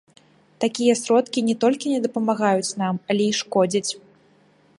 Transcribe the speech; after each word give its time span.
Такія 0.63 0.93
сродкі 1.01 1.39
не 1.51 1.55
толькі 1.65 1.93
не 1.97 2.01
дапамагаюць 2.07 2.75
нам, 2.83 2.95
але 3.15 3.23
і 3.35 3.41
шкодзяць. 3.43 3.89